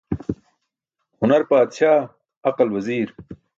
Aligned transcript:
Hunar 1.19 1.41
paadsaa, 1.53 1.99
aqal 2.53 2.69
waziir. 2.79 3.09